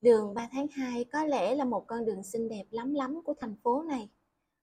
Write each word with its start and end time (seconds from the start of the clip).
Đường 0.00 0.34
3 0.34 0.48
tháng 0.52 0.66
2 0.72 1.04
có 1.04 1.24
lẽ 1.24 1.54
là 1.54 1.64
một 1.64 1.84
con 1.86 2.04
đường 2.04 2.22
xinh 2.22 2.48
đẹp 2.48 2.64
lắm 2.70 2.94
lắm 2.94 3.20
của 3.24 3.34
thành 3.40 3.54
phố 3.62 3.82
này. 3.82 4.08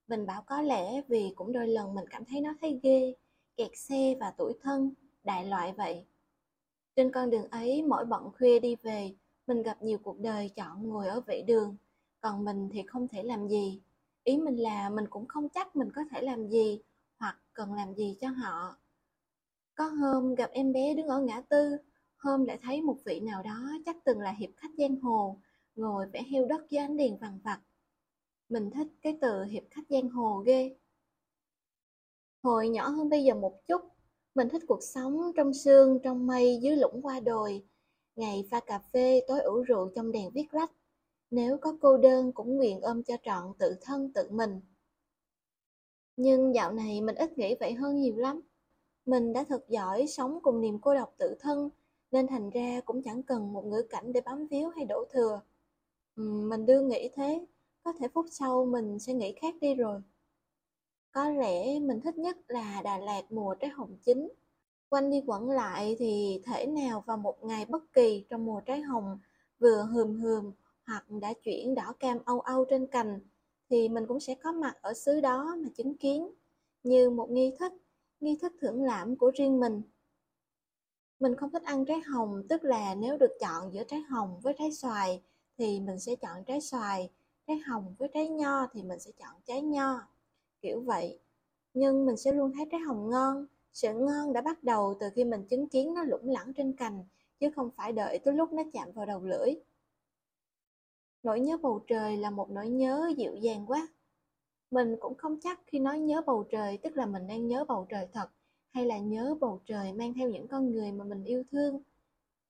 Mình 0.08 0.26
bảo 0.26 0.44
có 0.48 0.62
lẽ 0.62 1.02
vì 1.08 1.34
cũng 1.36 1.52
đôi 1.52 1.68
lần 1.68 1.96
mình 1.96 2.06
cảm 2.10 2.26
thấy 2.26 2.42
nó 2.42 2.54
thấy 2.62 2.80
ghê, 2.84 3.16
kẹt 3.58 3.72
xe 3.76 4.16
và 4.20 4.34
tuổi 4.38 4.54
thân, 4.62 4.94
đại 5.24 5.46
loại 5.46 5.74
vậy. 5.78 6.06
Trên 6.96 7.12
con 7.12 7.30
đường 7.30 7.50
ấy 7.50 7.84
mỗi 7.84 8.06
bận 8.06 8.32
khuya 8.38 8.60
đi 8.60 8.76
về, 8.76 9.16
mình 9.48 9.64
gặp 9.64 9.82
nhiều 9.82 9.98
cuộc 10.04 10.20
đời 10.20 10.50
chọn 10.50 10.90
ngồi 10.90 11.08
ở 11.08 11.22
vệ 11.22 11.42
đường, 11.42 11.76
còn 12.22 12.46
mình 12.46 12.70
thì 12.74 12.84
không 12.88 13.08
thể 13.08 13.24
làm 13.24 13.48
gì. 13.48 13.82
Ý 14.24 14.38
mình 14.38 14.56
là 14.56 14.90
mình 14.90 15.06
cũng 15.10 15.28
không 15.28 15.50
chắc 15.50 15.76
mình 15.76 15.92
có 15.96 16.02
thể 16.12 16.22
làm 16.22 16.48
gì 16.48 16.82
hoặc 17.20 17.38
cần 17.54 17.74
làm 17.74 17.94
gì 17.96 18.18
cho 18.22 18.30
họ. 18.30 18.76
Có 19.76 19.86
hôm 19.86 20.36
gặp 20.36 20.50
em 20.54 20.74
bé 20.74 20.94
đứng 20.94 21.08
ở 21.08 21.22
ngã 21.22 21.42
tư, 21.42 21.78
hôm 22.26 22.46
lại 22.46 22.60
thấy 22.64 22.82
một 22.82 22.98
vị 23.06 23.20
nào 23.20 23.44
đó 23.44 23.72
chắc 23.86 23.98
từng 24.04 24.20
là 24.20 24.32
hiệp 24.32 24.50
khách 24.58 24.72
giang 24.78 25.00
hồ, 25.02 25.40
ngồi 25.76 26.06
vẽ 26.14 26.24
heo 26.24 26.46
đất 26.46 26.70
dưới 26.70 26.82
ánh 26.82 26.98
đèn 26.98 27.18
vằn 27.18 27.40
vặt. 27.44 27.62
Mình 28.50 28.72
thích 28.72 28.88
cái 29.02 29.18
từ 29.22 29.44
hiệp 29.44 29.64
khách 29.72 29.86
giang 29.90 30.10
hồ 30.10 30.44
ghê. 30.46 30.76
Hồi 32.44 32.70
nhỏ 32.70 32.90
hơn 32.90 33.10
bây 33.10 33.24
giờ 33.24 33.36
một 33.36 33.68
chút, 33.68 33.82
mình 34.36 34.50
thích 34.50 34.62
cuộc 34.68 34.84
sống 34.84 35.32
trong 35.36 35.54
sương, 35.54 36.00
trong 36.04 36.28
mây, 36.28 36.60
dưới 36.62 36.76
lũng 36.76 37.02
qua 37.02 37.20
đồi. 37.20 37.64
Ngày 38.16 38.48
pha 38.52 38.60
cà 38.60 38.80
phê, 38.80 39.22
tối 39.28 39.42
ủ 39.42 39.62
rượu 39.62 39.92
trong 39.96 40.12
đèn 40.12 40.32
viết 40.34 40.52
rách. 40.52 40.72
Nếu 41.32 41.58
có 41.58 41.78
cô 41.82 41.98
đơn 41.98 42.32
cũng 42.32 42.58
nguyện 42.58 42.82
ôm 42.82 43.04
cho 43.04 43.18
trọn 43.24 43.54
tự 43.60 43.76
thân 43.82 44.14
tự 44.14 44.30
mình. 44.32 44.62
Nhưng 46.18 46.56
dạo 46.56 46.72
này 46.72 47.02
mình 47.02 47.16
ít 47.16 47.38
nghĩ 47.38 47.56
vậy 47.60 47.74
hơn 47.74 48.02
nhiều 48.02 48.16
lắm. 48.16 48.42
Mình 49.06 49.34
đã 49.34 49.44
thật 49.44 49.66
giỏi 49.68 50.08
sống 50.08 50.40
cùng 50.42 50.62
niềm 50.62 50.80
cô 50.82 50.94
độc 50.94 51.14
tự 51.18 51.36
thân, 51.40 51.70
nên 52.12 52.28
thành 52.28 52.50
ra 52.50 52.82
cũng 52.86 53.02
chẳng 53.04 53.24
cần 53.24 53.54
một 53.54 53.66
ngữ 53.66 53.84
cảnh 53.90 54.14
để 54.14 54.22
bám 54.22 54.48
víu 54.48 54.70
hay 54.70 54.86
đổ 54.86 55.06
thừa. 55.12 55.42
Mình 56.16 56.66
đương 56.66 56.88
nghĩ 56.88 57.10
thế, 57.14 57.46
có 57.84 57.94
thể 58.00 58.08
phút 58.08 58.26
sau 58.32 58.66
mình 58.66 59.00
sẽ 59.00 59.14
nghĩ 59.14 59.34
khác 59.42 59.56
đi 59.62 59.76
rồi. 59.76 60.02
Có 61.12 61.30
lẽ 61.30 61.80
mình 61.80 62.02
thích 62.02 62.18
nhất 62.18 62.38
là 62.48 62.82
Đà 62.84 62.98
Lạt 62.98 63.22
mùa 63.30 63.56
trái 63.56 63.70
hồng 63.70 63.98
chính. 64.06 64.30
Quanh 64.90 65.10
đi 65.10 65.24
quẩn 65.28 65.50
lại 65.50 65.96
thì 66.00 66.42
thể 66.46 66.66
nào 66.66 67.04
vào 67.08 67.18
một 67.18 67.44
ngày 67.44 67.66
bất 67.66 67.94
kỳ 67.94 68.26
trong 68.30 68.46
mùa 68.46 68.60
trái 68.60 68.82
hồng 68.82 69.20
vừa 69.60 69.84
hườm 69.84 70.22
hườm 70.22 70.52
hoặc 70.86 71.06
đã 71.10 71.34
chuyển 71.44 71.76
đỏ 71.76 71.94
cam 72.00 72.18
âu 72.26 72.40
âu 72.40 72.66
trên 72.70 72.88
cành 72.88 73.20
thì 73.70 73.90
mình 73.90 74.08
cũng 74.08 74.20
sẽ 74.20 74.36
có 74.36 74.52
mặt 74.52 74.78
ở 74.82 74.94
xứ 74.94 75.22
đó 75.22 75.56
mà 75.64 75.70
chứng 75.76 75.98
kiến 75.98 76.30
như 76.84 77.10
một 77.10 77.30
nghi 77.30 77.52
thức, 77.60 77.74
nghi 78.20 78.38
thức 78.42 78.54
thưởng 78.62 78.84
lãm 78.84 79.16
của 79.16 79.32
riêng 79.36 79.60
mình. 79.60 79.82
Mình 81.26 81.36
không 81.36 81.52
thích 81.52 81.64
ăn 81.64 81.86
trái 81.86 82.00
hồng, 82.00 82.44
tức 82.50 82.64
là 82.64 82.96
nếu 82.96 83.18
được 83.18 83.32
chọn 83.40 83.74
giữa 83.74 83.84
trái 83.84 84.02
hồng 84.02 84.40
với 84.44 84.54
trái 84.58 84.72
xoài 84.72 85.22
thì 85.58 85.80
mình 85.80 86.00
sẽ 86.00 86.16
chọn 86.16 86.44
trái 86.44 86.62
xoài, 86.62 87.10
trái 87.48 87.58
hồng 87.58 87.96
với 87.98 88.10
trái 88.14 88.30
nho 88.30 88.68
thì 88.74 88.84
mình 88.84 89.00
sẽ 89.00 89.12
chọn 89.20 89.42
trái 89.46 89.62
nho 89.62 90.02
kiểu 90.62 90.82
vậy. 90.82 91.20
Nhưng 91.74 92.06
mình 92.06 92.18
sẽ 92.18 92.34
luôn 92.34 92.52
thấy 92.56 92.66
trái 92.72 92.80
hồng 92.80 93.10
ngon, 93.10 93.46
sự 93.74 93.94
ngon 93.94 94.34
đã 94.34 94.42
bắt 94.42 94.64
đầu 94.64 94.98
từ 95.00 95.08
khi 95.16 95.24
mình 95.24 95.46
chứng 95.50 95.70
kiến 95.70 95.94
nó 95.94 96.04
lủng 96.04 96.30
lẳng 96.30 96.54
trên 96.54 96.74
cành, 96.74 97.06
chứ 97.40 97.50
không 97.56 97.70
phải 97.72 97.92
đợi 97.92 98.20
tới 98.20 98.34
lúc 98.34 98.54
nó 98.54 98.64
chạm 98.74 98.92
vào 98.92 99.06
đầu 99.06 99.24
lưỡi. 99.24 99.56
Nỗi 101.24 101.40
nhớ 101.40 101.58
bầu 101.58 101.84
trời 101.88 102.18
là 102.18 102.30
một 102.30 102.50
nỗi 102.50 102.70
nhớ 102.70 103.14
dịu 103.18 103.36
dàng 103.36 103.66
quá. 103.68 103.88
Mình 104.72 104.96
cũng 105.00 105.16
không 105.16 105.40
chắc 105.42 105.60
khi 105.68 105.80
nói 105.80 106.00
nhớ 106.00 106.22
bầu 106.26 106.44
trời 106.52 106.78
tức 106.78 106.98
là 106.98 107.06
mình 107.06 107.28
đang 107.28 107.48
nhớ 107.48 107.66
bầu 107.68 107.86
trời 107.90 108.08
thật, 108.14 108.30
hay 108.76 108.86
là 108.86 108.98
nhớ 109.00 109.36
bầu 109.42 109.62
trời 109.66 109.94
mang 109.94 110.14
theo 110.14 110.30
những 110.30 110.48
con 110.48 110.72
người 110.72 110.92
mà 110.92 111.06
mình 111.06 111.24
yêu 111.24 111.44
thương. 111.52 111.82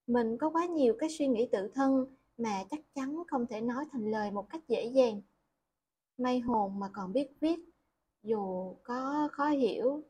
Mình 0.08 0.38
có 0.38 0.50
quá 0.50 0.66
nhiều 0.66 0.96
cái 1.00 1.10
suy 1.10 1.28
nghĩ 1.28 1.48
tự 1.52 1.68
thân 1.76 2.06
mà 2.38 2.64
chắc 2.72 2.80
chắn 2.96 3.24
không 3.28 3.46
thể 3.48 3.62
nói 3.62 3.86
thành 3.92 4.12
lời 4.12 4.32
một 4.32 4.50
cách 4.50 4.62
dễ 4.68 4.86
dàng. 4.86 5.22
May 6.18 6.40
hồn 6.40 6.80
mà 6.80 6.90
còn 6.94 7.14
biết 7.14 7.28
viết, 7.40 7.60
dù 8.24 8.76
có 8.84 9.30
khó 9.32 9.50
hiểu 9.50 10.04